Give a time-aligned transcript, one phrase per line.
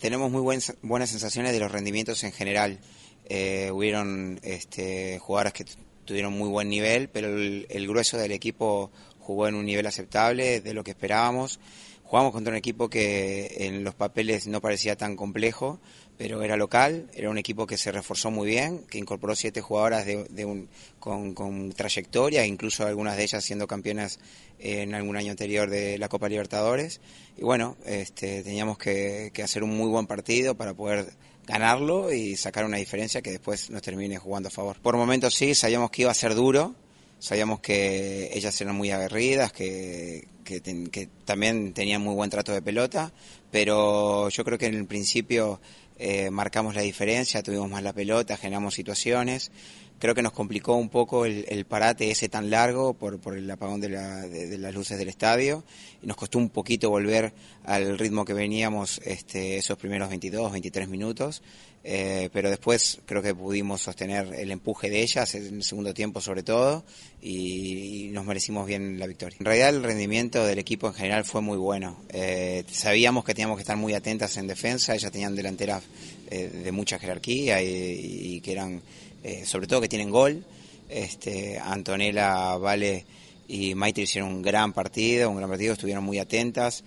[0.00, 0.42] Tenemos muy
[0.82, 2.78] buenas sensaciones de los rendimientos en general.
[3.28, 5.64] Eh, hubieron este, jugadoras que
[6.04, 10.72] tuvieron muy buen nivel, pero el, grueso del equipo jugó en un nivel aceptable de
[10.72, 11.58] lo que esperábamos.
[12.04, 15.80] Jugamos contra un equipo que en los papeles no parecía tan complejo,
[16.18, 20.04] pero era local, era un equipo que se reforzó muy bien, que incorporó siete jugadoras
[20.04, 24.18] de, un, con, trayectoria, incluso algunas de ellas siendo campeonas
[24.58, 27.00] en algún año anterior de la Copa Libertadores.
[27.36, 31.12] Y bueno, este, teníamos que, que hacer un muy buen partido para poder
[31.46, 34.80] ganarlo y sacar una diferencia que después nos termine jugando a favor.
[34.80, 36.74] Por momentos sí, sabíamos que iba a ser duro,
[37.20, 43.12] sabíamos que ellas eran muy aguerridas, que, que, también tenían muy buen trato de pelota,
[43.50, 45.60] pero yo creo que en el principio
[45.98, 49.50] eh, marcamos la diferencia, tuvimos más la pelota, generamos situaciones.
[49.98, 53.80] Creo que nos complicó un poco el, parate ese tan largo por, por el apagón
[53.80, 55.64] de, de, las luces del estadio
[56.02, 57.32] y nos costó un poquito volver
[57.64, 61.42] al ritmo que veníamos este, esos primeros 22, 23 minutos.
[61.84, 66.20] Eh, pero después creo que pudimos sostener el empuje de ellas en el segundo tiempo
[66.20, 66.84] sobre todo
[67.22, 69.36] y, nos merecimos bien la victoria.
[69.38, 72.02] En realidad el rendimiento del equipo en general fue muy bueno.
[72.08, 75.84] Eh, sabíamos que teníamos que estar muy atentas en defensa, ellas tenían delanteras
[76.30, 78.82] eh, de mucha jerarquía y, que eran,
[79.44, 80.44] sobre todo que tienen gol.
[80.88, 83.04] Este, Antonella, Vale
[83.48, 86.84] y Maite hicieron un gran partido, un gran partido, estuvieron muy atentas.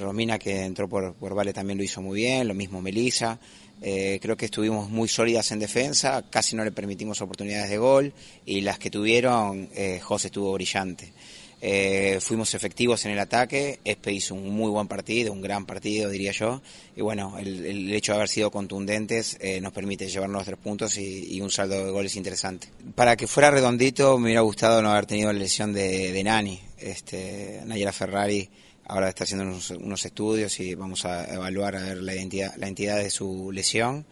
[0.00, 3.38] Romina que entró por, por Vale también lo hizo muy bien, lo mismo Melissa.
[3.80, 8.12] Eh, creo que estuvimos muy sólidas en defensa, casi no le permitimos oportunidades de gol
[8.44, 11.12] y las que tuvieron, eh, José estuvo brillante.
[11.60, 16.08] Eh, fuimos efectivos en el ataque, Espe hizo un muy buen partido, un gran partido
[16.08, 16.62] diría yo,
[16.94, 21.50] y bueno, el, hecho de haber sido contundentes nos permite llevarnos tres puntos y, un
[21.50, 22.68] saldo de goles interesante.
[22.94, 26.60] Para que fuera redondito me hubiera gustado no haber tenido la lesión de, de Nani,
[26.78, 28.48] este, Nayera Ferrari
[28.90, 32.96] Ahora está haciendo unos, estudios y vamos a evaluar a ver la identidad, la entidad
[32.96, 34.06] de su lesión.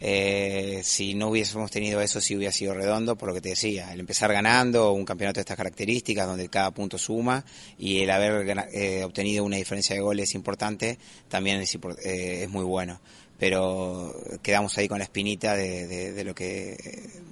[0.00, 3.92] Eh, si no hubiésemos tenido eso, sí hubiera sido redondo, por lo que te decía,
[3.92, 7.44] el empezar ganando un campeonato de estas características, donde cada punto suma,
[7.78, 10.98] y el haber eh, obtenido una diferencia de goles importante,
[11.28, 13.00] también es, eh, es muy bueno
[13.38, 16.76] pero quedamos ahí con la espinita de, lo que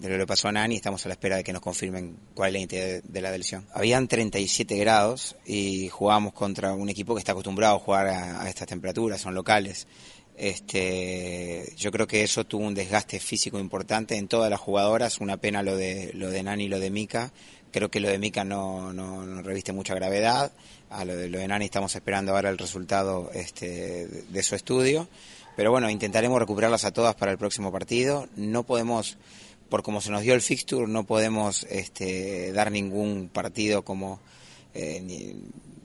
[0.00, 2.16] de lo que pasó a Nani y estamos a la espera de que nos confirmen
[2.32, 3.66] cuál es la identidad de, la lesión.
[3.74, 8.68] Habían 37 grados y jugábamos contra un equipo que está acostumbrado a jugar a, estas
[8.68, 9.88] temperaturas, son locales.
[10.36, 15.38] Este, yo creo que eso tuvo un desgaste físico importante en todas las jugadoras, una
[15.38, 17.32] pena lo de lo de Nani y lo de Mika.
[17.72, 20.52] Creo que lo de Mika no, no, reviste mucha gravedad.
[20.88, 25.08] A lo de, lo de Nani estamos esperando ahora el resultado este, de su estudio
[25.56, 28.28] pero bueno, intentaremos recuperarlas a todas para el próximo partido.
[28.36, 29.16] No podemos,
[29.70, 34.20] por como se nos dio el fixture, no podemos este, dar ningún partido como,
[34.74, 35.34] eh,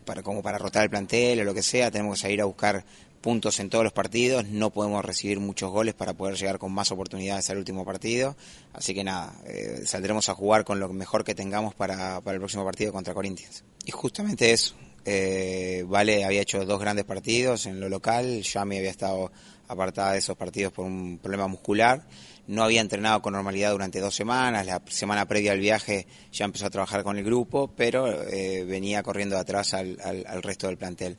[0.04, 1.90] para, como para rotar el plantel o lo que sea.
[1.90, 2.84] Tenemos que salir a buscar
[3.22, 4.46] puntos en todos los partidos.
[4.48, 8.36] No podemos recibir muchos goles para poder llegar con más oportunidades al último partido.
[8.74, 12.42] Así que nada, eh, saldremos a jugar con lo mejor que tengamos para, para el
[12.42, 13.64] próximo partido contra Corinthians.
[13.86, 14.76] Y justamente eso.
[15.04, 19.32] Eh, vale había hecho dos grandes partidos en lo local, Yami había estado
[19.68, 22.04] apartada de esos partidos por un problema muscular,
[22.46, 26.68] no había entrenado con normalidad durante dos semanas, la semana previa al viaje ya empezó
[26.68, 30.78] a trabajar con el grupo, pero eh, venía corriendo de atrás al, al resto del
[30.78, 31.18] plantel.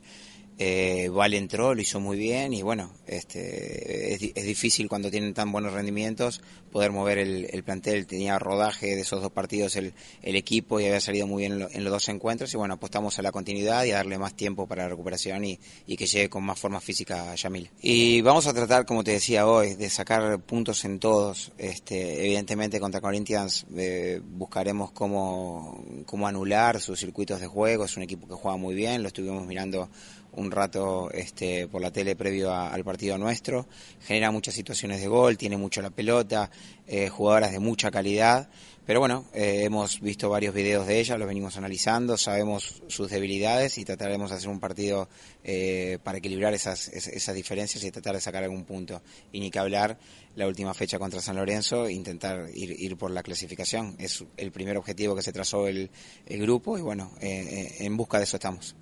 [0.59, 5.51] Eh, Val entró, lo hizo muy bien y bueno, este, es, difícil cuando tienen tan
[5.51, 6.41] buenos rendimientos
[6.71, 8.05] poder mover el, plantel.
[8.05, 11.93] Tenía rodaje de esos dos partidos el, equipo y había salido muy bien en, los
[11.93, 14.89] dos encuentros y bueno, apostamos a la continuidad y a darle más tiempo para la
[14.89, 15.59] recuperación y,
[15.97, 17.69] que llegue con más forma física a Yamil.
[17.81, 21.51] Y vamos a tratar, como te decía hoy, de sacar puntos en todos.
[21.57, 27.85] Este, evidentemente contra Corinthians eh, buscaremos cómo, cómo anular sus circuitos de juego.
[27.85, 29.89] Es un equipo que juega muy bien, lo estuvimos mirando
[30.35, 33.67] un rato este, por la tele previo al partido nuestro.
[34.01, 36.49] Genera muchas situaciones de gol, tiene mucho la pelota,
[36.87, 38.49] eh, jugadoras de mucha calidad.
[38.85, 43.77] Pero bueno, eh, hemos visto varios videos de ella, los venimos analizando, sabemos sus debilidades
[43.77, 45.07] y trataremos de hacer un partido
[45.45, 49.01] eh, para equilibrar esas, esas diferencias y tratar de sacar algún punto.
[49.31, 49.97] Y ni que hablar
[50.35, 53.95] la última fecha contra San Lorenzo, intentar ir, ir por la clasificación.
[53.99, 55.89] Es el primer objetivo que se trazó el,
[56.25, 58.75] el grupo y bueno, en busca de eso estamos.